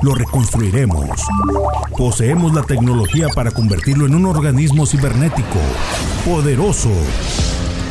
[0.00, 1.10] Lo reconstruiremos.
[1.96, 5.58] Poseemos la tecnología para convertirlo en un organismo cibernético,
[6.24, 6.92] poderoso.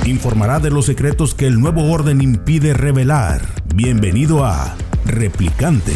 [0.06, 3.42] Informará de los secretos que el nuevo orden impide revelar.
[3.76, 5.92] Bienvenido a Replicante.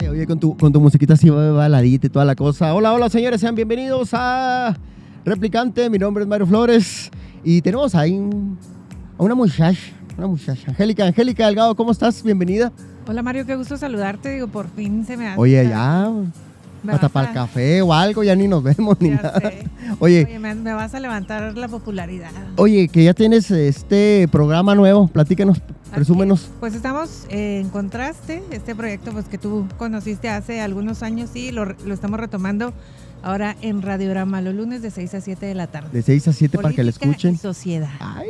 [0.00, 2.74] Ay, oye, con tu, con tu musiquita así baladita y toda la cosa.
[2.74, 4.76] Hola, hola, señores, sean bienvenidos a
[5.24, 5.88] Replicante.
[5.88, 7.12] Mi nombre es Mario Flores
[7.44, 8.18] y tenemos ahí
[9.18, 9.78] a una muchacha,
[10.18, 10.70] una muchacha.
[10.70, 12.22] Angélica, Angélica Delgado, ¿cómo estás?
[12.22, 12.72] Bienvenida.
[13.06, 14.30] Hola Mario, qué gusto saludarte.
[14.30, 15.40] Digo, por fin se me hace.
[15.40, 16.10] Oye, ya,
[16.82, 19.38] Me hasta para el café o algo, ya ni nos vemos ni nada.
[19.40, 19.64] sé.
[20.00, 22.30] Oye, Oye, me, me vas a levantar la popularidad.
[22.56, 25.60] oye, que ya tienes este programa nuevo, platícanos,
[25.94, 26.50] presúmenos.
[26.60, 31.52] Pues estamos eh, en Contraste, este proyecto pues que tú conociste hace algunos años y
[31.52, 32.74] lo, estamos retomando
[33.22, 35.88] ahora en Radiograma, los lunes de 6 a 7 de la tarde.
[35.92, 37.34] De 6 a 7 para que le escuchen.
[37.34, 37.88] y sociedad.
[37.98, 38.26] Ay,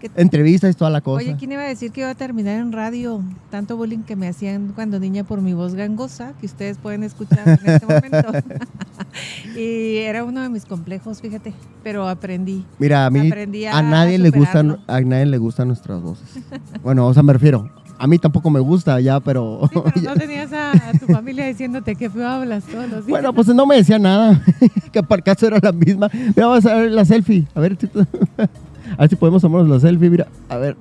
[0.00, 1.24] ¿Qué- entrevistas y toda la cosa.
[1.24, 3.22] Oye, ¿quién iba a decir que iba a terminar en radio?
[3.50, 7.46] Tanto bullying que me hacían cuando niña por mi voz gangosa, que ustedes pueden escuchar
[7.46, 8.32] en este momento.
[9.56, 12.64] y era uno de mis complejos, fíjate, pero aprendí.
[12.78, 16.26] Mira, a mí Aprendí a a nadie le gustan a nadie le gustan nuestras voces.
[16.82, 20.14] Bueno, o sea, me refiero, a mí tampoco me gusta ya, pero, Sí, pero no
[20.14, 23.08] tenías a, a tu familia diciéndote que feo hablas todos los días.
[23.08, 24.42] bueno, pues no me decía nada,
[24.92, 26.08] que por caso era la misma.
[26.12, 27.76] Mira, vamos a ver la selfie, a ver,
[28.96, 30.76] a ver si podemos tomarnos la selfie, mira, a ver.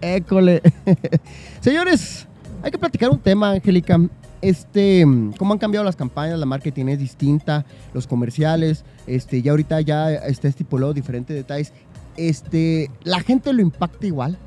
[0.00, 0.62] École.
[1.60, 2.26] Señores,
[2.62, 3.98] hay que platicar un tema, Angélica.
[4.42, 5.04] Este,
[5.38, 7.64] cómo han cambiado las campañas, la marketing es distinta,
[7.94, 11.72] los comerciales, este, ya ahorita ya está estipulado diferentes detalles.
[12.16, 14.38] Este, la gente lo impacta igual.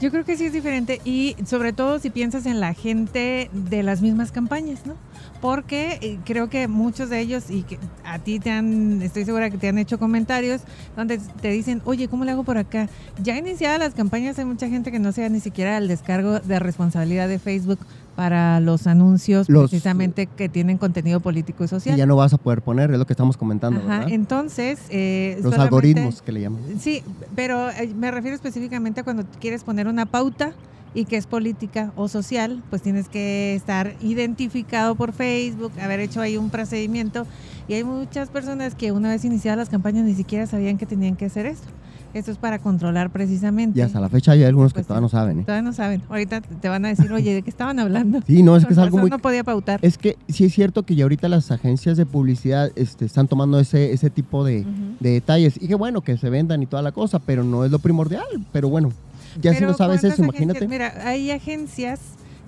[0.00, 3.82] Yo creo que sí es diferente y sobre todo si piensas en la gente de
[3.82, 4.94] las mismas campañas, ¿no?
[5.44, 9.50] Porque eh, creo que muchos de ellos y que a ti te han, estoy segura
[9.50, 10.62] que te han hecho comentarios
[10.96, 12.88] donde te dicen, oye, ¿cómo le hago por acá?
[13.22, 16.40] Ya iniciadas las campañas hay mucha gente que no se da ni siquiera el descargo
[16.40, 17.78] de responsabilidad de Facebook
[18.16, 21.94] para los anuncios Los- precisamente que tienen contenido político y Y social.
[21.98, 24.12] ya no vas a poder poner, es lo que estamos comentando, Ajá, ¿verdad?
[24.12, 24.78] entonces...
[24.88, 26.62] eh, Los algoritmos que le llaman.
[26.80, 27.02] Sí,
[27.36, 30.54] pero eh, me refiero específicamente a cuando quieres poner una pauta
[30.94, 36.20] y que es política o social, pues tienes que estar identificado por Facebook, haber hecho
[36.20, 37.26] ahí un procedimiento.
[37.68, 41.16] Y hay muchas personas que una vez iniciadas las campañas ni siquiera sabían que tenían
[41.16, 41.66] que hacer esto.
[42.14, 43.76] Esto es para controlar precisamente.
[43.76, 45.42] Y hasta la fecha hay algunos que Pues todavía no saben, ¿eh?
[45.42, 46.00] Todavía no saben.
[46.08, 48.20] Ahorita te van a decir, oye, ¿de qué estaban hablando?
[48.24, 49.10] Sí, no, es que es algo muy...
[49.10, 49.80] No podía pautar.
[49.82, 53.58] Es que sí es cierto que ya ahorita las agencias de publicidad este, están tomando
[53.58, 54.64] ese, ese tipo de,
[55.00, 55.60] de detalles.
[55.60, 58.22] Y que bueno, que se vendan y toda la cosa, pero no es lo primordial.
[58.52, 58.92] Pero bueno,
[59.40, 60.42] ya si Pero no sabes ¿cuántas eso, agencias?
[60.42, 60.68] imagínate.
[60.68, 62.00] Mira, hay agencias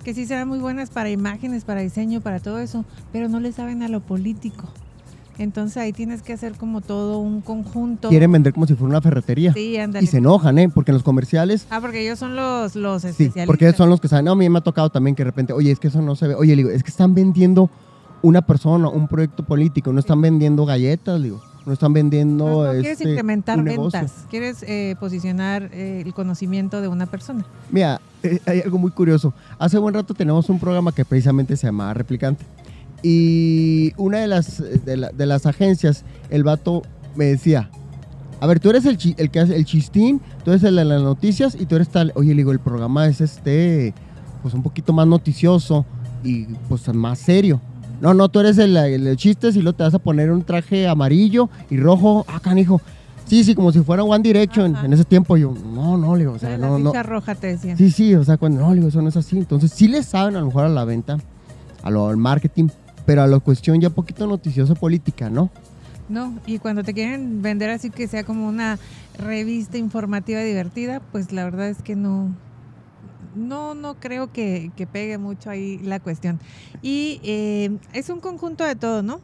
[0.03, 3.51] que sí serán muy buenas para imágenes, para diseño, para todo eso, pero no le
[3.51, 4.69] saben a lo político.
[5.39, 8.09] Entonces ahí tienes que hacer como todo un conjunto.
[8.09, 9.53] Quieren vender como si fuera una ferretería.
[9.53, 10.03] Sí, ándale.
[10.03, 10.67] y se enojan, ¿eh?
[10.69, 11.67] Porque en los comerciales...
[11.69, 13.45] Ah, porque ellos son los, los Sí, especialistas.
[13.45, 14.25] porque ellos son los que saben.
[14.25, 16.15] No, a mí me ha tocado también que de repente, oye, es que eso no
[16.15, 16.33] se ve.
[16.35, 17.69] Oye, digo, es que están vendiendo
[18.23, 21.39] una persona, un proyecto político, no están vendiendo galletas, digo.
[21.67, 22.45] No están vendiendo...
[22.47, 27.45] No, no, quieres este, incrementar ventas, quieres eh, posicionar eh, el conocimiento de una persona.
[27.69, 29.33] Mira, eh, hay algo muy curioso.
[29.59, 32.45] Hace buen rato tenemos un programa que precisamente se llama Replicante.
[33.03, 36.83] Y una de las, de, la- de las agencias, el vato
[37.17, 37.69] me decía,
[38.39, 40.85] a ver, tú eres el, chi- el que hace el chistín, tú eres el de
[40.85, 42.13] las noticias y tú eres tal...
[42.15, 43.93] Oye, le digo, el programa es este,
[44.41, 45.85] pues un poquito más noticioso
[46.23, 47.59] y pues más serio.
[48.01, 50.43] No, no, tú eres el, el de chistes y luego te vas a poner un
[50.43, 52.25] traje amarillo y rojo.
[52.27, 52.81] Ah, canijo.
[53.25, 54.75] Sí, sí, como si fuera One Direction.
[54.75, 54.85] Ajá.
[54.85, 56.93] En ese tiempo yo, no, no, le digo, o sea, no, no.
[57.03, 57.77] roja te decían.
[57.77, 59.37] Sí, sí, o sea, cuando no, le digo, eso no es así.
[59.37, 61.17] Entonces, sí le saben a lo mejor a la venta,
[61.83, 62.69] a lo al marketing,
[63.05, 65.49] pero a la cuestión ya poquito noticiosa política, ¿no?
[66.07, 68.79] No, y cuando te quieren vender así que sea como una
[69.19, 72.33] revista informativa divertida, pues la verdad es que no,
[73.37, 76.39] no, no creo que, que pegue mucho ahí la cuestión.
[76.81, 79.19] Y eh, es un conjunto de todo, ¿no?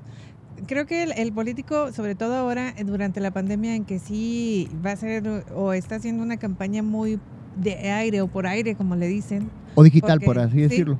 [0.68, 4.70] Creo que el, el político, sobre todo ahora eh, durante la pandemia, en que sí
[4.86, 7.20] va a ser o está haciendo una campaña muy
[7.58, 10.98] de aire o por aire, como le dicen, O digital, Porque, por así sí, decirlo.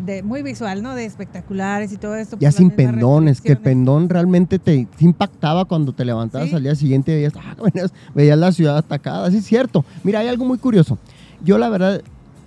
[0.00, 0.94] de muy visual, ¿no?
[0.94, 2.36] De espectaculares y todo esto.
[2.40, 6.54] Ya las sin pendones, que el pendón realmente te, te impactaba cuando te levantabas Sí.
[6.54, 7.56] al día siguiente y veías, ah,
[8.14, 9.30] veías la ciudad atacada.
[9.30, 9.84] Sí, es cierto.
[10.04, 10.96] Mira, hay algo muy curioso.
[11.44, 12.02] Yo, la verdad,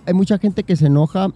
[0.06, 1.32] hay mucha gente que se enoja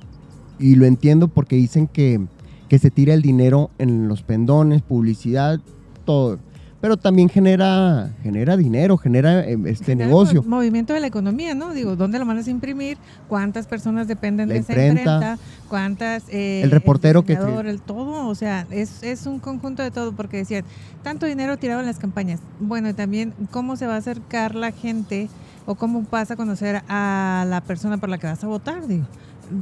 [0.58, 2.20] y lo entiendo porque dicen que,
[2.68, 5.60] que se tira el dinero en los pendones, publicidad,
[6.04, 6.38] todo.
[6.80, 10.42] Pero también genera, genera dinero, genera eh, este Genera negocio.
[10.42, 11.74] mo- Movimiento de la economía, ¿no?
[11.74, 12.96] Digo, ¿dónde lo mandas a imprimir?
[13.28, 15.00] ¿Cuántas personas dependen La de esa imprenta.
[15.02, 15.38] imprenta?
[15.68, 16.24] ¿Cuántas?
[16.30, 19.90] eh, El reportero que te- diseñador, El todo, o sea, es, es un conjunto de
[19.90, 20.64] todo, porque decían,
[21.02, 22.40] tanto dinero tirado en las campañas.
[22.60, 25.28] Bueno, y también, ¿cómo se va a acercar la gente
[25.66, 28.86] o cómo vas a conocer a la persona por la que vas a votar?
[28.86, 29.04] Digo,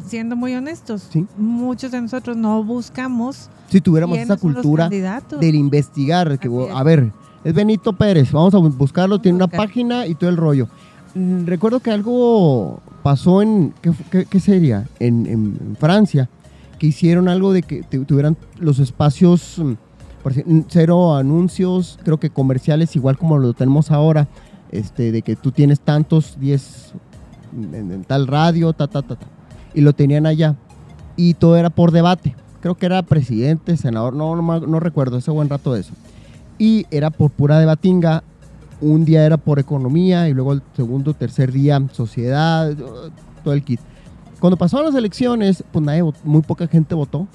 [0.06, 1.26] siendo muy honestos, Sí.
[1.36, 7.12] muchos de nosotros no buscamos Si tuviéramos esa cultura del investigar, que, a ver,
[7.44, 10.36] es Benito Pérez, vamos a bu- buscarlo, Vamos a tiene una página y todo el
[10.36, 10.68] rollo.
[11.14, 14.86] Mm, Recuerdo que algo pasó en, ¿qué, fu- qué- qué sería?
[14.98, 16.28] En, en- en Francia,
[16.78, 19.72] que hicieron algo de que tu- tuvieran los espacios, mm,
[20.46, 24.28] mm, cero anuncios, creo que comerciales, igual como lo tenemos ahora,
[24.70, 26.92] este, de que tú tienes tantos, 10
[27.56, 29.26] en, en tal radio, ta, ta, ta, ta.
[29.78, 30.56] Y lo tenían allá.
[31.14, 32.34] Y todo era por debate.
[32.60, 35.92] Creo que era presidente, senador, no, no, recuerdo, ese buen rato de eso.
[36.58, 38.24] Y era por pura debatinga.
[38.80, 42.74] Un día era por economía y luego el segundo, tercer día sociedad,
[43.44, 43.78] todo el kit.
[44.40, 47.28] Cuando pasaron las elecciones, pues nadie, muy poca gente votó.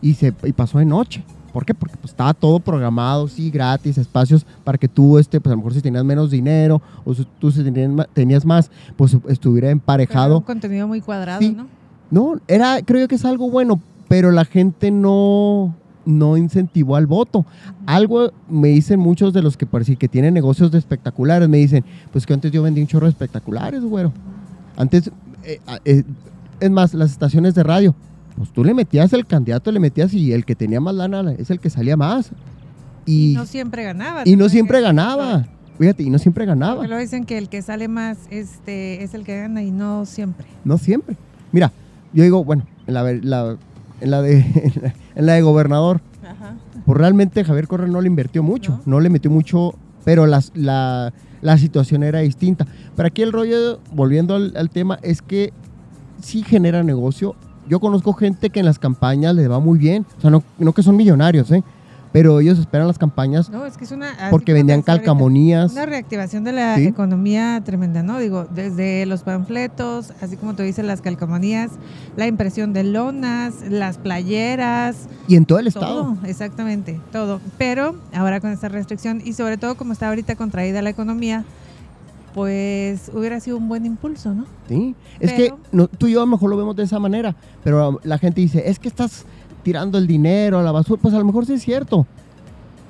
[0.00, 1.22] Y, se, y pasó de noche.
[1.56, 1.72] ¿Por qué?
[1.72, 5.56] Porque pues, estaba todo programado, sí, gratis, espacios para que tú, este, pues a lo
[5.56, 7.64] mejor si tenías menos dinero o si tú si
[8.12, 10.36] tenías, más, pues estuviera Pero era emparejado.
[10.36, 11.56] Un contenido muy cuadrado, Sí.
[11.56, 11.66] ¿no?
[12.10, 15.74] No, era, creo yo que es algo bueno, pero la gente no,
[16.04, 17.46] no incentivó al voto.
[17.86, 19.64] Algo me dicen muchos de los que
[19.96, 23.12] que tienen negocios de espectaculares, me dicen, pues que antes yo vendí un chorro de
[23.12, 24.12] espectaculares, güero.
[24.76, 25.10] Antes,
[25.42, 26.04] eh, eh,
[26.60, 27.94] es más, las estaciones de radio,
[28.36, 31.50] pues tú le metías el candidato, le metías y el que tenía más lana es
[31.50, 32.30] el que salía más.
[33.06, 34.22] Y Y, no siempre ganaba.
[34.24, 35.46] y no siempre ganaba.
[35.78, 36.76] Fíjate, y no siempre ganaba.
[36.76, 40.06] Porque lo dicen que el que sale más este, es el que gana y no
[40.06, 40.46] siempre.
[40.64, 41.16] No siempre.
[41.52, 41.72] Mira,
[42.12, 43.56] yo digo, bueno, en la, ver- la-
[44.00, 44.38] en la de
[45.14, 46.54] en la de gobernador, Ajá.
[46.84, 48.96] pues realmente Javier Correa no le invirtió mucho, No.
[48.96, 49.74] no, le metió mucho,
[50.04, 51.12] pero las- la,
[51.42, 52.66] la situación era distinta.
[52.96, 55.52] Pero aquí el rollo, volviendo al, al tema, es que
[56.22, 57.36] sí genera negocio.
[57.68, 60.72] Yo conozco gente que en las campañas le va muy bien, o sea, no, no
[60.72, 61.62] que son millonarios, ¿eh?
[62.12, 64.10] pero ellos esperan las campañas No, es que es una.
[64.12, 65.72] así porque vendían calcamonías.
[65.72, 66.84] Una reactivación de la Sí.
[66.86, 68.18] economía tremenda, ¿no?
[68.18, 71.72] Digo, desde los panfletos, así como tú dices, las calcamonías,
[72.16, 74.96] la impresión de lonas, las playeras,
[75.28, 76.16] Y en todo el estado.
[76.24, 77.40] exactamente, todo.
[77.58, 81.44] Pero ahora con esta restricción y sobre todo como está ahorita contraída la economía,
[82.36, 84.44] pues hubiera sido un buen impulso, ¿no?
[84.68, 86.98] Sí, es Pero- que no, tú y yo a lo mejor lo vemos de esa
[86.98, 87.34] manera,
[87.64, 89.24] pero la gente dice, es que estás
[89.62, 92.06] tirando el dinero a la basura, pues a lo mejor sí es cierto,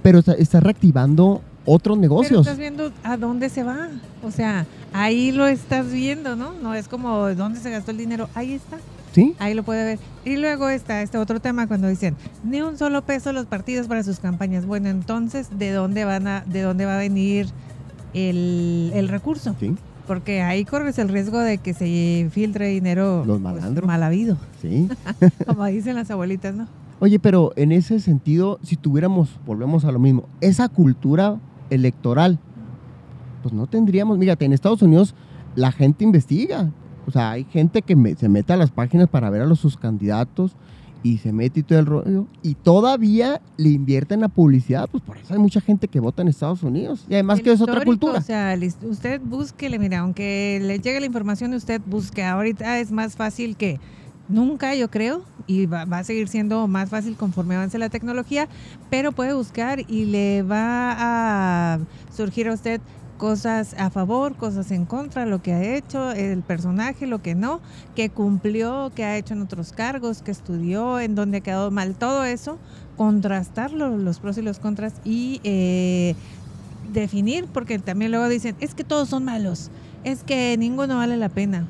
[0.03, 2.41] pero está- estás reactivando otros Pero negocios.
[2.41, 3.89] estás viendo a dónde se va.
[4.25, 6.53] O sea, ahí lo estás viendo, ¿no?
[6.61, 8.29] No es como dónde se gastó el dinero.
[8.35, 8.79] Ahí está.
[9.13, 9.35] ¿Sí?
[9.39, 9.99] Ahí lo puede ver.
[10.25, 14.03] Y luego está este otro tema cuando dicen, ni un solo peso los partidos para
[14.03, 14.67] sus campañas.
[14.67, 17.47] Bueno, entonces, ¿de dónde van a, de dónde va a venir
[18.17, 19.55] el, el recurso?
[19.61, 19.75] Sí,
[20.07, 24.89] Porque ahí corres el riesgo de que se filtre dinero Los pues, mal habido, sí.
[25.47, 26.67] como dicen las abuelitas, ¿no?
[26.99, 31.39] Oye, pero en ese sentido, si tuviéramos, volvemos a lo mismo, esa cultura
[31.71, 32.39] electoral,
[33.43, 35.15] pues no tendríamos, fíjate, en Estados Unidos
[35.55, 36.71] la gente investiga.
[37.07, 39.61] O sea, hay gente que me- se mete a las páginas para ver a los
[39.61, 40.57] sus candidatos
[41.03, 42.27] y se mete y todo el rollo.
[42.43, 46.29] Y todavía le invierten a publicidad, pues por eso hay mucha gente que vota en
[46.29, 47.05] Estados Unidos.
[47.09, 48.19] Y además El que es otra cultura.
[48.19, 52.25] O sea, usted búsquele, mira, aunque le llegue la información, usted busque.
[52.25, 53.79] Ahorita es más fácil que
[54.29, 58.49] nunca, yo creo, y va, va a seguir siendo más fácil conforme avance la tecnología,
[58.91, 61.79] pero puede buscar y le va a
[62.15, 62.81] surgir a usted
[63.17, 67.61] cosas a favor, cosas en contra, lo que ha hecho, el personaje, lo que no,
[67.95, 71.95] que cumplió, que ha hecho en otros cargos, que estudió, en donde ha quedado mal,
[71.95, 72.59] todo eso,
[72.97, 76.15] contrastarlo, los pros y los contras y eh,
[76.93, 79.71] definir, porque también luego dicen, es que todos son malos,
[80.05, 81.67] es que ninguno vale la pena.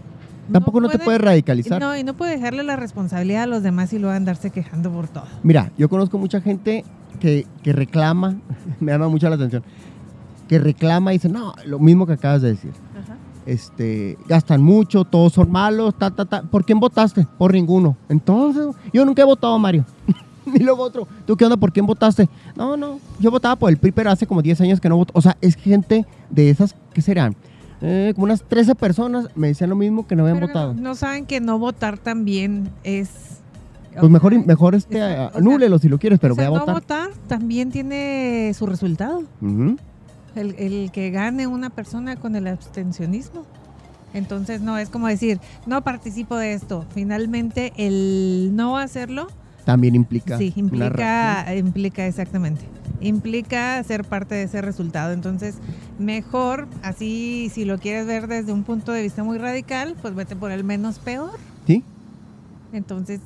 [0.52, 1.80] Tampoco no, te puede- puedes radicalizar.
[1.80, 5.08] No, y no puede dejarle la responsabilidad a los demás y luego andarse quejando por
[5.08, 5.24] todo.
[5.42, 6.84] Mira, yo conozco mucha gente
[7.18, 8.36] que, que reclama,
[8.80, 9.64] me llama mucho la atención,
[10.48, 12.72] que reclama y dice, no, lo mismo que acabas de decir.
[13.46, 16.42] este, gastan mucho, todos son malos, ta, ta, ta.
[16.42, 17.26] ¿Por quién votaste?
[17.38, 17.96] Por ninguno.
[18.08, 19.84] Entonces, yo nunca he votado, Mario.
[20.54, 21.56] y luego otro, ¿tú qué onda?
[21.56, 22.28] ¿Por quién votaste?
[22.56, 25.12] No, no, yo votaba por el PRI, pero hace como 10 años que no voto.
[25.16, 27.36] O sea, es gente de esas, ¿qué serán?
[27.82, 30.74] Eh, como unas 13 personas me decían lo mismo que no habían Pero votado.
[30.74, 33.10] No, no saben que no votar también es...
[33.98, 36.60] Pues mejor, mejor este, o sea, anúlelo si lo quieres, pero o sea, voy a
[36.60, 37.08] no votar.
[37.08, 39.22] votar también tiene su resultado.
[39.40, 39.76] Ujú.
[40.36, 43.44] El, el que gane una persona con el abstencionismo.
[44.14, 46.86] Entonces no es como decir, no participo de esto.
[46.94, 49.26] Finalmente el no hacerlo
[49.64, 50.38] También implica.
[50.38, 52.64] Sí, implica, implica exactamente.
[53.00, 55.12] Implica ser parte de ese resultado.
[55.12, 55.56] Entonces,
[55.98, 60.34] mejor, así, si lo quieres ver desde un punto de vista muy radical, pues vete
[60.36, 61.32] por el menos peor.
[61.66, 61.82] Sí,
[62.72, 63.20] Entonces,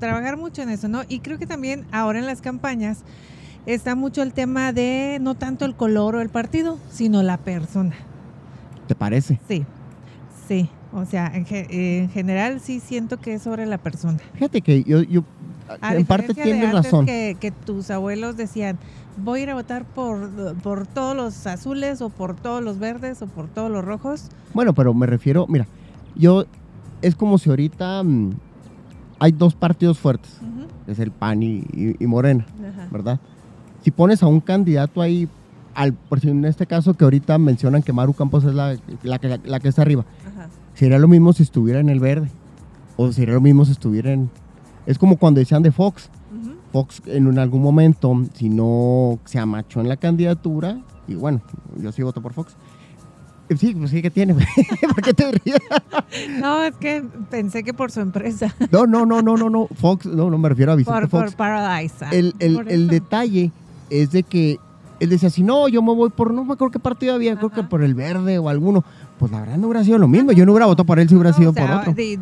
[0.00, 1.02] trabajar mucho en eso, ¿no?
[1.08, 3.04] Y creo que también ahora en las campañas
[3.66, 7.94] está mucho el tema de no tanto el color o el partido, sino la persona.
[8.86, 9.38] ¿te parece?
[9.48, 9.64] Sí,
[10.48, 10.68] sí.
[10.92, 11.66] O sea, en, ge-
[12.02, 14.18] en general sí siento que es sobre la persona.
[14.34, 15.24] Fíjate que yo, yo
[15.80, 16.36] A en parte antes
[16.84, 17.06] razón.
[17.06, 18.76] Que, que tus abuelos decían,
[19.16, 23.22] voy a ir a votar por, por todos los azules o por todos los verdes
[23.22, 24.28] o por todos los rojos.
[24.52, 25.66] Bueno, pero me refiero, mira,
[26.14, 26.44] yo
[27.00, 28.32] es como si ahorita mm,
[29.20, 30.38] hay dos partidos fuertes,
[30.86, 32.88] es el PAN y, y- y Morena, Ajá.
[32.90, 33.20] ¿verdad?
[33.82, 35.28] Si pones a un candidato ahí,
[35.74, 39.18] al, por si en este caso que ahorita mencionan que Maru Campos es la, la
[39.18, 40.48] que- la que está arriba, Ajá.
[40.74, 42.28] sería lo mismo si estuviera en el verde,
[42.96, 44.30] o sería lo mismo si estuviera en...
[44.86, 46.10] Es como cuando decían de Fox.
[46.72, 51.40] Fox en un- algún momento, si no se amachó en la candidatura, y bueno,
[51.78, 52.54] yo sí voto por Fox.
[53.48, 54.34] Eh, Sí, pues sí, ¿qué tiene?
[54.94, 55.58] ¿Por qué te ríes?
[56.40, 59.66] No, es que pensé que por su empresa, No, no, no, no, no, no.
[59.74, 61.34] Fox, no, no me refiero a Vicente por, por Fox.
[61.34, 61.94] Paradise.
[62.04, 63.50] ah, El, el- por el detalle
[64.00, 64.58] es de que
[65.00, 67.50] él decía así, no, yo me voy por, no me acuerdo qué partido había, creo
[67.50, 68.84] que por el verde o alguno.
[69.18, 71.14] Pues la verdad no hubiera sido lo mismo, yo no hubiera votado por él si
[71.14, 72.02] hubiera No, sido o sea, por otro.
[72.02, 72.18] y-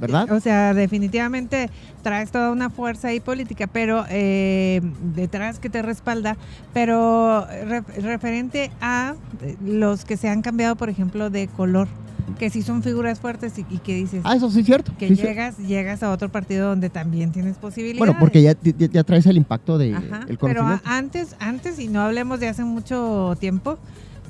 [0.00, 0.30] ¿Verdad?
[0.32, 1.70] O sea, definitivamente
[2.02, 4.82] traes toda una fuerza ahí política, pero eh,
[5.14, 6.36] detrás que te respalda,
[6.74, 11.88] pero re- referente a eh, los que se han cambiado, por ejemplo, de color,
[12.38, 14.92] que sí son figuras fuertes y, y que dices Ah, eso sí es cierto.
[14.98, 15.22] que sí, sí.
[15.22, 17.98] llegas, llegas a otro partido donde también tienes posibilidades.
[17.98, 20.82] Bueno, porque ya, ya, ya traes el impacto del Ajá, el pero conocimiento.
[20.90, 23.78] antes, antes, y no hablemos de hace mucho tiempo,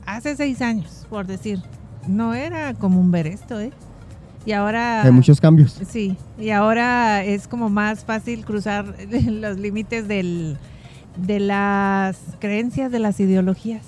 [0.06, 1.60] hace seis años, por decir,
[2.08, 3.72] no era común ver esto, ¿eh?
[4.46, 5.02] Y ahora...
[5.02, 5.80] Hay muchos cambios.
[5.88, 8.94] Sí, y ahora es como más fácil cruzar
[9.26, 10.58] los límites del,
[11.16, 13.82] de las creencias, de las ideologías,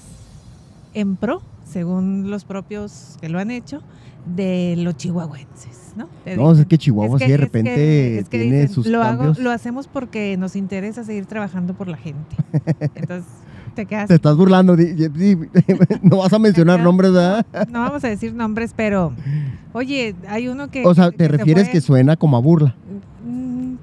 [0.94, 3.82] en pro, según los propios que lo han hecho,
[4.34, 6.08] de los chihuahuenses, ¿no?
[6.36, 9.36] No, es que Chihuahua sí de es repente es que tiene dicen, sus lo cambios.
[9.36, 12.36] Hago, lo hacemos porque nos interesa seguir trabajando por la gente.
[12.94, 13.30] Entonces,
[13.74, 14.08] te quedas...
[14.08, 14.76] Te estás burlando.
[16.02, 17.46] no vas a mencionar nombres, ¿verdad?
[17.70, 19.12] No vamos a decir nombres, pero...
[19.72, 20.84] Oye, hay uno que...
[20.84, 22.74] O sea, te refieres que suena como a burla.
[23.24, 23.74] Mm,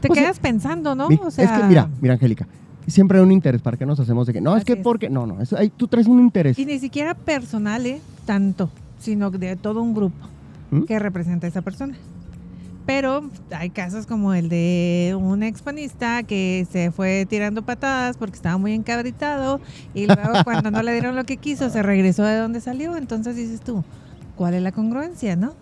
[0.00, 1.08] Te quedas pensando, ¿no?
[1.08, 2.46] O sea, es que mira, mira, Angélica,
[2.90, 3.62] siempre hay un interés.
[3.62, 4.50] ¿Para qué nos hacemos de que no?
[4.52, 4.78] Es Así que es.
[4.80, 5.08] porque.
[5.10, 6.58] No, no, eso, hay- tú traes un interés.
[6.58, 8.00] Y ni siquiera personal, ¿eh?
[8.26, 10.16] Tanto, sino de todo un grupo
[10.70, 10.82] ¿Mm?
[10.82, 11.96] que representa a esa persona.
[12.86, 18.56] Pero hay casos como el de un expanista que se fue tirando patadas porque estaba
[18.58, 19.60] muy encabritado
[19.94, 22.96] y luego cuando no le dieron lo que quiso se regresó de donde salió.
[22.96, 23.84] Entonces dices tú,
[24.34, 25.52] ¿cuál es la congruencia, no?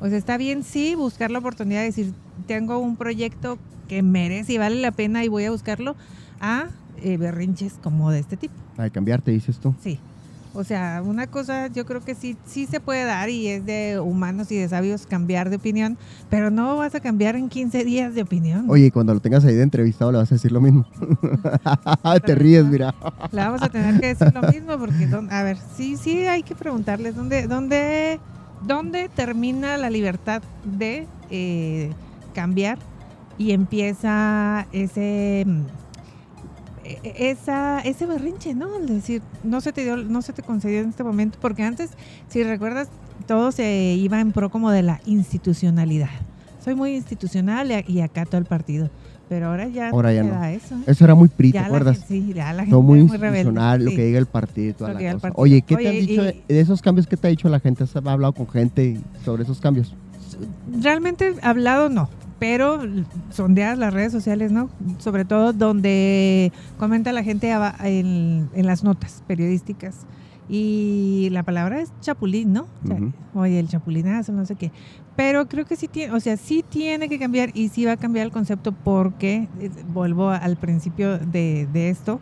[0.00, 2.12] O sea, está bien sí buscar la oportunidad de decir,
[2.46, 5.94] tengo un proyecto que merece y vale la pena y voy a buscarlo
[6.40, 8.54] a eh, berrinches como de este tipo.
[8.76, 9.74] Ay, cambiarte, dices tú.
[9.82, 9.98] Sí.
[10.56, 13.98] O sea, una cosa yo creo que sí, sí se puede dar y es de
[13.98, 15.98] humanos y de sabios cambiar de opinión,
[16.30, 18.66] pero no vas a cambiar en 15 días de opinión.
[18.70, 20.86] Oye, y cuando lo tengas ahí de entrevistado le vas a decir lo mismo.
[22.24, 22.94] Te ríes, mira.
[23.32, 26.44] Le vamos a tener que decir lo mismo porque, don- a ver, sí, sí hay
[26.44, 28.20] que preguntarles dónde, dónde,
[28.60, 31.92] dónde termina la libertad de eh,
[32.32, 32.78] cambiar
[33.38, 35.62] y empieza ese mm,
[37.02, 38.68] esa, ese berrinche, ¿no?
[38.80, 41.90] Es decir, no se te dio, no se te concedió en este momento, porque antes,
[42.28, 42.88] si recuerdas,
[43.26, 46.10] todo se iba en pro como de la institucionalidad.
[46.64, 48.90] Soy muy institucional y, acato al partido.
[49.28, 50.44] Pero ahora ya Ahora no ya no.
[50.44, 50.76] eso.
[50.86, 51.96] Eso era muy PRI, ¿te acuerdas?
[52.06, 53.96] gente- sí, ya la gente Todo muy muy rebelde, institucional, lo sí.
[53.96, 55.22] que diga el partido y toda Lo la que diga el cosa.
[55.28, 55.42] partido.
[55.42, 57.06] Oye, ¿qué te han dicho y- de esos cambios?
[57.06, 57.84] ¿Qué te ha dicho la gente?
[57.84, 59.94] ¿Has hablado con gente sobre esos cambios?
[60.80, 62.80] Realmente hablado no, pero
[63.30, 64.68] sondeas las redes sociales, ¿no?
[64.98, 67.50] Sobre todo donde comenta la gente
[67.82, 70.06] en, en las notas periodísticas.
[70.48, 72.66] Y la palabra es chapulín, ¿no?
[72.84, 73.12] O sea, Ujú.
[73.34, 74.70] Oye, el chapulinazo, no sé qué.
[75.16, 77.96] Pero creo que sí tiene, o sea, sí tiene que cambiar y sí va a
[77.96, 82.20] cambiar el concepto porque, eh, vuelvo al principio de, de esto,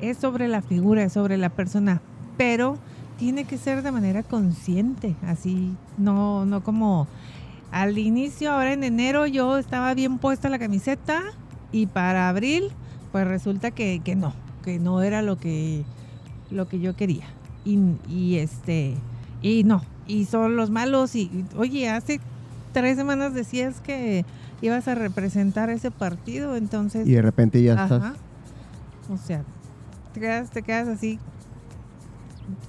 [0.00, 2.02] es sobre la figura, es sobre la persona,
[2.36, 2.76] pero
[3.18, 7.08] tiene que ser de manera consciente, así, no, no como
[7.70, 11.22] al inicio, ahora en enero yo estaba bien puesta la camiseta
[11.72, 12.70] y para abril,
[13.12, 14.32] pues resulta que, que no,
[14.64, 15.84] que no era lo que,
[16.50, 17.26] lo que yo quería.
[17.64, 18.94] Y, y este,
[19.42, 22.20] y no, y son los malos y, y, oye, hace
[22.72, 24.24] tres semanas decías que
[24.60, 27.06] ibas a representar ese partido, entonces...
[27.06, 27.84] Y de repente ya Ajá.
[27.84, 28.12] estás.
[29.10, 29.44] O sea,
[30.14, 31.18] te quedas, te quedas así.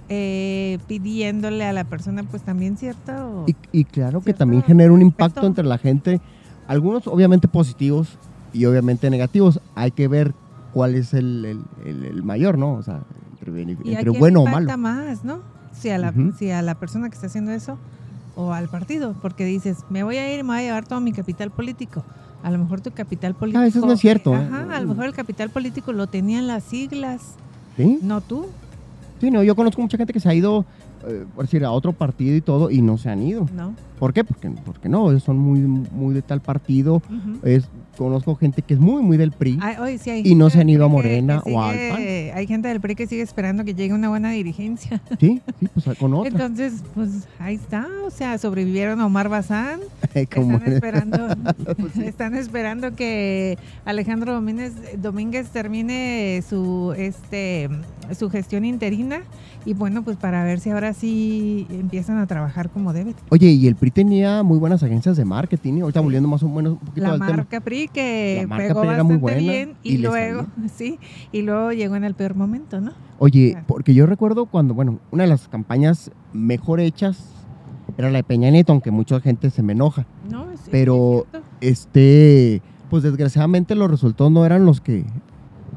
[0.10, 3.46] Eh, pidiéndole a la persona pues también cierto...
[3.48, 6.20] Y, y claro que también genera un impacto entre la gente,
[6.68, 8.18] algunos obviamente positivos
[8.54, 9.60] y obviamente negativos.
[9.76, 10.34] Hay que ver
[10.74, 12.74] cuál es el, el- el- el mayor, ¿no?
[12.74, 14.78] O sea, entre, bene- ¿Y a entre quién bueno o malo.
[14.78, 15.40] más, ¿no?
[15.74, 17.78] Si a, la, si a la persona que está haciendo eso
[18.36, 21.00] o al partido, porque dices, me voy a ir y me voy a llevar todo
[21.02, 22.04] mi capital político.
[22.44, 23.60] A lo mejor tu capital político...
[23.60, 24.38] A veces no es cierto, ¿eh?
[24.38, 27.36] Ajá, a lo mejor el capital político lo tenían las siglas,
[27.76, 28.00] ¿Sí?
[28.02, 28.48] no tú.
[29.20, 30.66] Sí, no, yo conozco mucha gente que se ha ido,
[31.08, 33.48] eh, por decir, a otro partido y todo y no se han ido.
[33.54, 33.74] ¿no?
[34.00, 34.24] ¿Por qué?
[34.24, 37.02] Porque, porque no, ellos son muy, muy de tal partido.
[37.44, 39.58] Es, conozco gente que es muy, muy del PRI.
[39.62, 42.32] Ay, oye, sí hay Y no se han ido a PRI Morena o al sigue-
[42.34, 45.02] Hay gente del PRI que sigue esperando que llegue una buena dirigencia.
[45.20, 46.30] Sí, sí, pues con otra.
[46.30, 47.88] Entonces, pues ahí está.
[48.06, 49.80] O sea, sobrevivieron a Omar Bazán.
[50.14, 51.28] Están esperando,
[52.04, 57.70] están esperando que Alejandro Domínguez, Domínguez termine su este
[58.18, 59.20] su gestión interina
[59.66, 63.14] y bueno, pues para ver si ahora sí empiezan a trabajar como debe.
[63.30, 65.74] Oye, y el PRI tenía muy buenas agencias de marketing.
[65.78, 67.32] y Ahorita volviendo más o menos un poquito La al tema.
[67.38, 67.60] marca
[67.94, 71.00] Que La marca pegó muy buena bien y, luego, sí,
[71.32, 72.92] y luego llegó en el peor momento, ¿no?
[73.20, 73.66] Oye, Claro.
[73.68, 77.30] porque yo recuerdo cuando, bueno, una de las campañas mejor hechas
[77.98, 80.06] era la de Peña Nieto, aunque mucha gente se me enoja.
[80.30, 81.42] No, sí, sí, Pero- es.
[81.60, 85.04] Este, pues desgraciadamente los resultados no eran los que,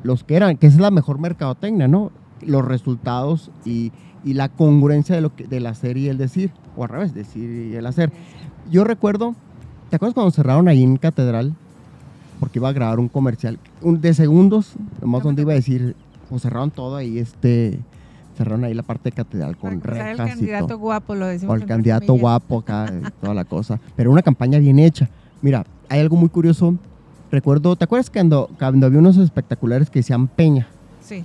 [0.02, 2.12] los que eran, que esa es la mejor mercadotecnia, ¿no?
[2.42, 3.92] Los resultados y,
[4.24, 7.68] y la congruencia de lo que, del hacer y el decir, o al revés, decir
[7.72, 8.12] y el hacer.
[8.70, 9.34] Yo recuerdo,
[9.88, 11.54] ¿te acuerdas cuando cerraron ahí en Catedral?
[12.40, 15.94] Porque iba a grabar un comercial, un de segundos, nomás donde iba a decir,
[16.28, 17.78] pues cerraron todo ahí, este,
[18.36, 20.78] cerraron ahí la parte de Catedral con el rejas y candidato todo.
[20.78, 21.52] guapo, lo decimos.
[21.52, 23.78] O el candidato guapo acá, toda la cosa.
[23.94, 25.08] Pero una campaña bien hecha.
[25.42, 26.74] Mira, hay algo muy curioso.
[27.30, 30.66] Recuerdo, ¿te acuerdas cuando, cuando había unos espectaculares que decían Peña?
[31.04, 31.22] Sí.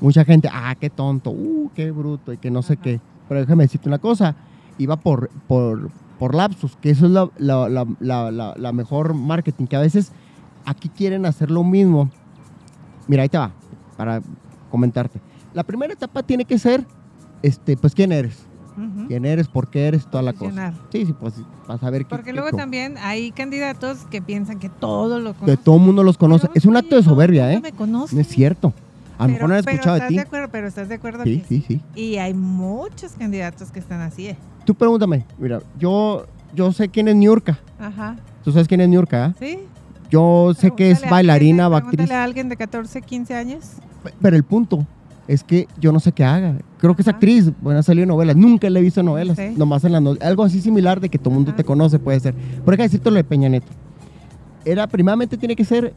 [0.00, 3.00] Mucha gente, ah, qué tonto, uh, qué bruto, y que no sé qué.
[3.28, 4.36] Pero déjame decirte una cosa,
[4.78, 9.80] iba por, por, por lapsus, que eso es la- la- la mejor marketing, que a
[9.80, 10.12] veces
[10.66, 12.10] aquí quieren hacer lo mismo.
[13.08, 13.52] Mira, ahí te va,
[13.96, 14.20] para
[14.70, 15.20] comentarte.
[15.54, 16.84] La primera etapa tiene que ser,
[17.42, 18.44] este, pues, ¿quién eres?
[19.08, 19.48] ¿Quién eres?
[19.48, 20.04] ¿Por qué eres?
[20.06, 20.74] Toda la cosa.
[20.92, 21.32] Sí, sí, pues,
[21.66, 25.56] para saber qué- Porque qué luego también hay candidatos que piensan que todo lo conocen.
[25.64, 26.46] todo el mundo los conoce.
[26.48, 27.60] Pero Es un acto de soberbia, ¿eh?
[27.62, 28.14] me conoce.
[28.14, 28.74] No es cierto.
[29.16, 30.14] A lo mejor no han escuchado de ti.
[30.16, 31.80] de acuerdo, pero estás de acuerdo Sí, que sí, sí.
[31.94, 34.36] Y hay muchos candidatos que están así, ¿eh?
[34.66, 35.24] Tú pregúntame.
[35.38, 37.58] Mira, yo, yo sé quién es Niurka.
[37.80, 38.16] Ajá.
[38.44, 39.34] Tú sabes quién es Niurka, ¿ah?
[39.38, 39.60] ¿Sí?
[40.10, 42.10] Yo sé que es bailarina o alguien- actriz.
[42.10, 43.64] A alguien de 14, 15 años.
[44.20, 44.86] Pero el punto
[45.28, 46.56] es que yo no sé qué haga.
[46.78, 47.16] Creo que es Ajá.
[47.16, 47.50] actriz.
[47.60, 48.36] Bueno, ha salido novelas.
[48.36, 49.36] Nunca le he visto novelas.
[49.36, 49.52] sé.
[49.56, 52.20] Nomás en las no- Algo así similar de que todo el mundo te conoce puede
[52.20, 52.34] ser.
[52.34, 53.66] Por ejemplo, decirte lo de Peña Neto.
[54.64, 55.94] Era, primeramente tiene que ser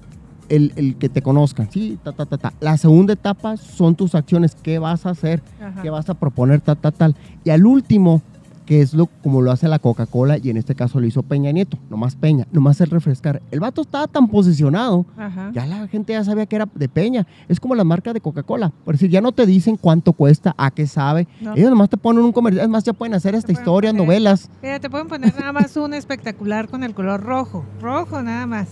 [0.47, 1.69] el, el que te conozcan.
[1.71, 2.53] Sí, ta, ta, ta, ta.
[2.59, 4.55] La segunda etapa son tus acciones.
[4.55, 5.41] ¿Qué vas a hacer?
[5.61, 5.81] Ajá.
[5.81, 6.61] ¿Qué vas a proponer?
[6.61, 7.15] Tal, tal, tal.
[7.43, 8.21] Y al último,
[8.69, 11.51] que es lo como lo hace la Coca-Cola y en este caso lo hizo Peña
[11.51, 11.79] Nieto.
[11.89, 12.45] Nomás Peña.
[12.51, 13.41] Nomás el refrescar.
[13.49, 15.49] El vato estaba tan posicionado Ajá.
[15.55, 17.25] ya la gente ya sabía que era de Peña.
[17.47, 18.71] Es como la marca de Coca-Cola.
[18.85, 21.27] Por decir, ya no te dicen cuánto cuesta, a qué sabe.
[21.41, 21.55] No.
[21.55, 22.63] Ellos nomás te ponen un comercial.
[22.63, 24.49] Es más, ya pueden hacer hasta pueden historias, poner- novelas.
[24.61, 27.65] Mira, te pueden poner nada más un espectacular con el color rojo.
[27.81, 28.67] Rojo nada más.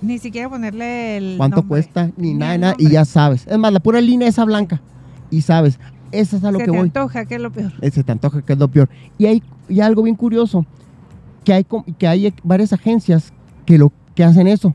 [0.00, 1.68] Ni siquiera ponerle el Cuánto nombre.
[1.68, 2.74] cuesta, ni nada, nada.
[2.78, 3.46] Y ya sabes.
[3.46, 4.80] Es más, la pura línea esa blanca.
[5.30, 5.78] Y sabes,
[6.12, 6.86] esa es a lo Se que te voy.
[6.86, 7.72] antoja, que es lo peor.
[7.80, 8.88] Eh, Se te antoja que es lo peor.
[9.18, 10.64] Y hay y algo bien curioso.
[11.44, 11.66] Que hay,
[11.98, 13.32] que hay varias agencias
[13.66, 14.74] que, lo, que hacen eso.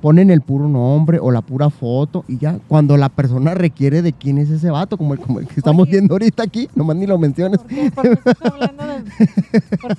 [0.00, 2.58] Ponen el puro nombre o la pura foto y ya.
[2.68, 5.82] Cuando la persona requiere de quién es ese vato, como el, como el que estamos
[5.88, 5.90] Oye.
[5.92, 7.58] viendo ahorita aquí, nomás ni lo menciones.
[7.58, 8.98] ¿Por qué, por qué estás hablando de,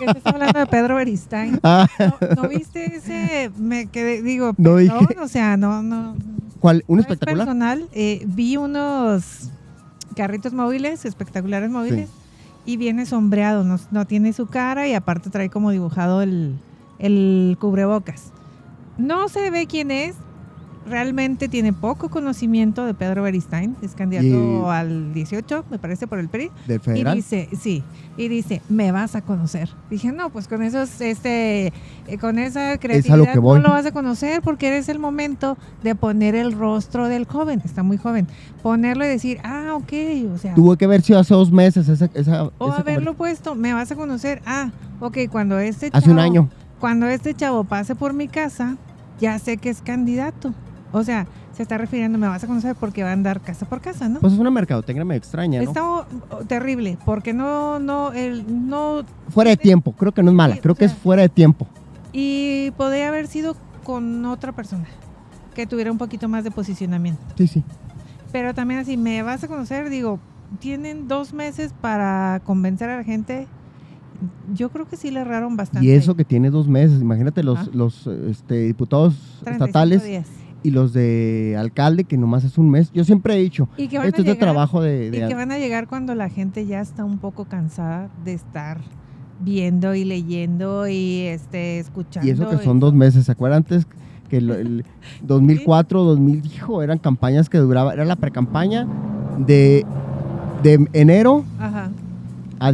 [0.06, 1.60] estás hablando de Pedro Beristain?
[1.64, 3.52] Ah, ¿No, no viste ese?
[3.58, 5.20] Me quedé, digo, No perdón, dije.
[5.22, 6.16] o sea, no, no.
[6.62, 6.86] ¿Cuál?
[6.88, 7.46] ¿Un es espectacular?
[7.48, 7.86] personal.
[7.92, 9.50] eh, vi unos
[10.16, 12.10] carritos móviles, espectaculares móviles,
[12.66, 16.58] y viene sombreado, no, no tiene su cara y aparte trae como dibujado el,
[17.00, 18.32] el cubrebocas.
[18.98, 20.16] No se ve quién es.
[20.88, 26.18] Realmente tiene poco conocimiento de Pedro Beristain, es candidato Y- al 18, me parece, por
[26.20, 26.50] el PRI.
[26.68, 27.16] ¿Del Y federal?
[27.16, 27.84] dice, sí,
[28.18, 29.70] y dice, me vas a conocer.
[29.92, 31.68] Dije, no, pues con esos, este,
[32.08, 33.60] eh, con esa creatividad que voy.
[33.60, 37.62] no lo vas a conocer porque eres el momento de poner el rostro del joven,
[37.64, 38.26] está muy joven,
[38.64, 39.94] ponerlo y decir, ah, ok,
[40.34, 43.56] o sea, Tuvo que haber sido hace dos meses esa, esa, o esa haberlo puesto,
[43.56, 46.50] me vas a conocer, ah, ok, cuando este Hace un año.
[46.80, 48.78] cuando este chavo pase por mi casa,
[49.20, 50.54] ya sé que es candidato.
[50.92, 53.82] O sea, se está refiriendo, me vas a conocer porque va a andar casa por
[53.82, 54.20] casa, ¿no?
[54.20, 55.68] Pues es una mercadotecnia medio extraña, ¿no?
[55.68, 60.32] Está oh, oh, terrible, porque no, no, el, no Fuera de tiempo, creo que no
[60.32, 61.68] es mala, creo o que es fuera de tiempo.
[62.14, 64.86] Y podría haber sido con otra persona
[65.54, 67.22] que tuviera un poquito más de posicionamiento.
[67.36, 67.64] Sí, sí.
[68.32, 70.20] Pero también así, me vas a conocer, digo,
[70.60, 73.48] tienen dos meses para convencer a la gente.
[74.54, 75.88] Yo creo que sí le erraron bastante.
[75.88, 79.14] Y eso que tiene dos meses, imagínate los, los este, diputados
[79.44, 80.28] 35 estatales días.
[80.62, 82.92] y los de alcalde, que nomás es un mes.
[82.92, 85.08] Yo siempre he dicho, Y que van esto a es de llegar- trabajo de...
[85.08, 88.80] Y que van a llegar cuando la gente ya está un poco cansada de estar
[89.42, 92.28] viendo y leyendo y este escuchando.
[92.28, 93.88] y eso que son dos meses, ¿se acuerdan antes?
[94.30, 94.86] Que lo- el
[95.24, 98.88] 2004, 2000, hijo, eran campañas que duraban, era la precampaña
[99.40, 99.86] de,
[100.64, 101.90] de enero Ajá.
[102.60, 102.72] a,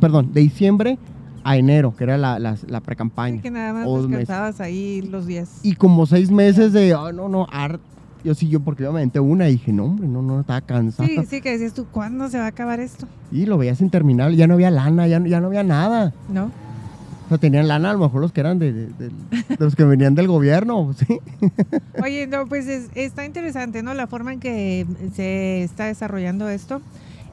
[0.00, 0.98] perdón, de diciembre
[1.42, 3.40] a enero, que era la, la, la precampaña.
[3.40, 4.10] que nada más meses.
[4.10, 5.60] descansabas ahí los días.
[5.62, 7.80] Y como seis meses de, oh, no, no, ar-
[8.22, 10.60] yo sí, yo porque yo me aventé una y dije, no, hombre, no, no, estaba
[10.60, 11.08] cansado.
[11.08, 13.06] Sí, sí, que decías tú, ¿cuándo se va a acabar esto?
[13.32, 16.12] Y lo veías interminable, ya no había lana, ya, no- ya no había nada.
[16.30, 16.50] ¿No?
[17.38, 20.14] Tenían lana a lo mejor los que eran de, de- de- de los que venían
[20.14, 21.18] del gobierno, ¿sí?
[22.02, 23.94] Oye, no, pues es- está interesante, ¿no?
[23.94, 26.80] La forma en que se está desarrollando esto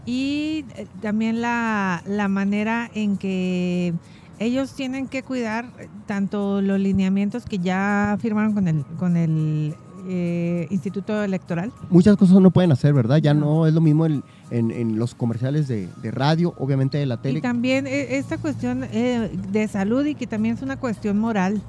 [0.06, 3.94] y eh, también la, la manera en que
[4.40, 9.76] ellos tienen que cuidar eh, tanto los lineamientos que ya firmaron con el, con el
[10.08, 11.72] eh, Instituto Electoral.
[11.90, 13.18] Muchas cosas no pueden hacer, ¿verdad?
[13.18, 13.42] Ya No.
[13.58, 17.16] no, es lo mismo en, en- en los comerciales de, de radio, obviamente de la
[17.16, 17.42] Y tele.
[17.42, 21.62] también eh, esta cuestión eh, de salud y que también es una cuestión moral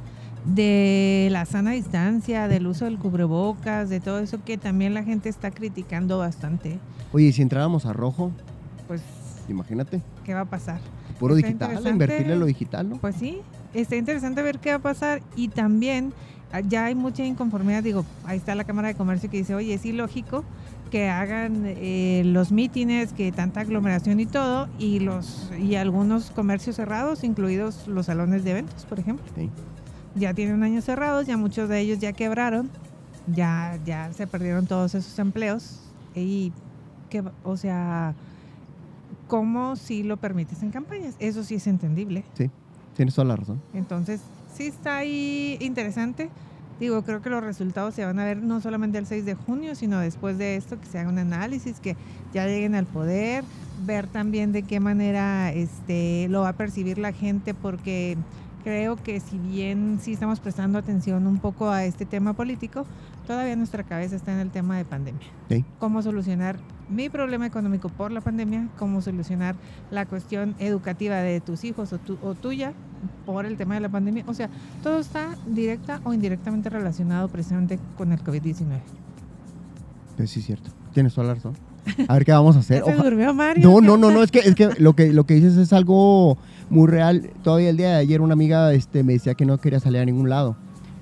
[0.45, 5.29] de la sana distancia, del uso del cubrebocas, de todo eso que también la gente
[5.29, 6.79] está criticando bastante.
[7.12, 8.31] Oye, y si entráramos a rojo,
[8.87, 9.03] Pues,
[9.49, 10.81] imagínate, ¿qué va a pasar?
[11.19, 12.97] puro Está digital, invertirle en lo digital, ¿no?
[12.99, 13.38] Pues sí,
[13.75, 16.12] está interesante ver qué va a pasar y también
[16.53, 17.83] ah, ya hay mucha inconformidad.
[17.83, 20.45] Digo, ahí está la Cámara de Comercio que dice, oye, es ilógico
[20.90, 26.77] que hagan eh, los mítines, que tanta aglomeración y todo, y los y algunos comercios
[26.77, 29.24] cerrados, incluidos los salones de eventos, por ejemplo.
[29.37, 29.51] Sí.
[30.14, 32.70] Ya tienen un año cerrados, ya muchos de ellos ya quebraron,
[33.35, 35.81] ya, ya se perdieron todos esos empleos.
[36.14, 36.53] Y
[37.11, 38.14] que, o sea,
[39.29, 41.14] ¿cómo si lo permites en campañas?
[41.18, 42.24] Eso sí es entendible.
[42.96, 43.62] Tienes toda la razón.
[43.74, 44.20] Entonces,
[44.53, 46.31] sí está ahí interesante.
[46.81, 49.75] Digo, creo que los resultados se van a ver no solamente el 6 de junio,
[49.75, 51.97] sino después de esto, que se haga un análisis, que
[52.33, 53.45] ya lleguen al poder,
[53.85, 58.17] ver también de qué manera este, lo va a percibir la gente, porque
[58.62, 62.87] creo que si bien sí estamos prestando atención un poco a este tema político,
[63.27, 65.27] todavía nuestra cabeza está en el tema de pandemia.
[65.49, 65.64] Sí.
[65.81, 66.59] Cómo solucionar
[66.90, 69.55] mi problema económico por la pandemia, cómo solucionar
[69.90, 72.72] la cuestión educativa de tus hijos o, tu- o tuya
[73.27, 74.24] por el tema de la pandemia.
[74.27, 74.48] O sea,
[74.83, 78.81] todo está directa o indirectamente relacionado precisamente con el COVID-19.
[80.16, 80.70] Pues sí, es cierto.
[80.92, 81.55] Tienes toda la razón.
[82.09, 82.83] A ver qué vamos a hacer.
[82.85, 83.68] ¿Ya se durmió Mario?
[83.68, 85.72] No, ¿Qué no, no, no, es que, es que lo que lo que dices es
[85.72, 86.38] algo
[86.70, 87.31] muy real.
[87.42, 90.05] Todavía el día de ayer una amiga este, me decía que no quería salir a
[90.05, 90.57] ningún lado.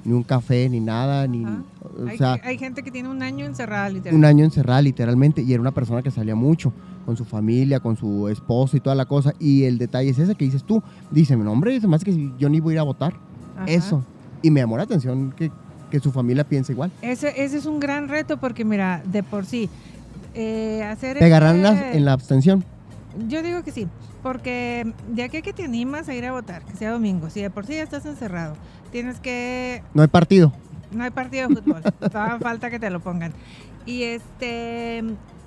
[0.06, 1.44] Ni un café, ni nada, ni...
[1.44, 4.14] O Hay, sea, hay gente que tiene un año encerrada, literal.
[4.16, 6.72] un año encerrada literalmente y era una persona que salía mucho
[7.04, 9.32] con su familia, con su esposo y toda la cosa.
[9.40, 10.82] Y el detalle es ese que dices tú.
[11.10, 13.14] Dice, no, hombre, es más que si yo ni voy a ir a votar.
[13.56, 13.66] Ajá.
[13.66, 14.04] Eso.
[14.42, 15.50] Y me llamó la atención que,
[15.90, 16.92] que su familia piense igual.
[17.02, 19.68] Ese, ese es un gran reto porque, mira, de por sí,
[20.34, 21.18] eh, hacer...
[21.18, 22.64] ¿Pegarán en la, este- en la abstención?
[23.28, 23.88] Yo digo que sí,
[24.22, 27.40] porque de aquí a que te animas a ir a votar, que sea domingo, si
[27.42, 28.54] de por sí ya estás encerrado,
[28.92, 30.52] tienes que No hay partido.
[30.92, 33.32] No hay partido de fútbol, todavía falta que te lo pongan.
[33.86, 35.02] Y este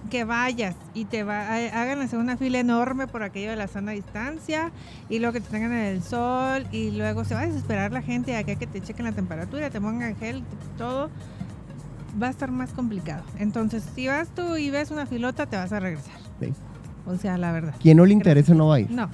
[0.09, 3.67] que vayas y te va, ha- hagan hacer una fila enorme por aquello de la
[3.67, 4.71] sana distancia
[5.09, 8.01] y luego que te tengan en el sol y luego se va a desesperar la
[8.01, 10.43] gente acá que te chequen la temperatura, te pongan gel,
[10.77, 11.09] todo
[12.21, 13.23] va a estar más complicado.
[13.39, 16.15] Entonces, si vas tú y ves una filota, te vas a regresar.
[16.39, 16.53] Sí.
[17.05, 17.73] O sea, la verdad.
[17.81, 18.91] Quien no le interese no va a ir.
[18.91, 19.09] No.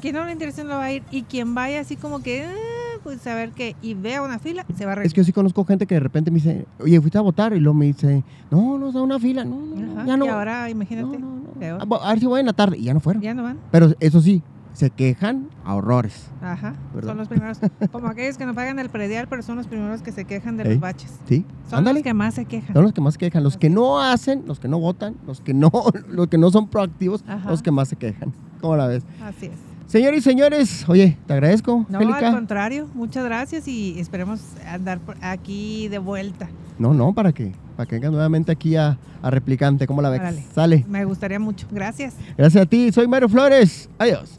[0.00, 2.98] Quien no le interese no va a ir y quien vaya así como que, "Ah",
[3.02, 5.06] pues saber que y vea una fila, se va a regresar.
[5.06, 7.52] Es que yo sí conozco gente que de repente me dice, oye, ¿fuiste a votar?
[7.54, 9.44] Y luego me dice, no, no, está una fila.
[9.44, 10.24] No, no, no, Ajá, ya no.
[10.26, 11.76] Y ahora, imagínate, no, no, no.
[11.76, 12.78] A vo- a ver si voy en la tarde.
[12.78, 13.22] Y ya no fueron.
[13.22, 13.58] ya no van.
[13.70, 14.42] Pero eso sí,
[14.76, 16.26] se quejan a horrores.
[16.42, 16.74] Ajá.
[16.94, 17.08] ¿Verdad?
[17.10, 17.58] Son los primeros,
[17.90, 20.64] como aquellos que no pagan el predial, pero son los primeros que se quejan de
[20.66, 21.12] los baches.
[21.26, 21.46] ¿Sí?
[21.70, 22.00] Son Ándale.
[22.00, 22.74] los que más se quejan.
[22.74, 23.42] Son los que más se quejan.
[23.42, 25.70] Los que no hacen, los que no votan, los que no,
[26.08, 27.48] los que no son proactivos, Ajá.
[27.50, 28.32] los que más se quejan.
[28.60, 29.02] ¿Cómo la ves?
[29.22, 29.52] Así es.
[29.86, 32.28] Señores y señores, oye, te agradezco, No, Angélica.
[32.28, 36.48] al contrario, muchas gracias y esperemos andar aquí de vuelta.
[36.78, 39.86] No, no, para que, para que vengas nuevamente aquí a, a Replicante.
[39.86, 40.20] ¿Cómo la ves?
[40.54, 40.84] Sale.
[40.88, 41.66] Me gustaría mucho.
[41.70, 42.14] Gracias.
[42.36, 43.88] Gracias a ti, soy Mario Flores.
[43.98, 44.38] Adiós.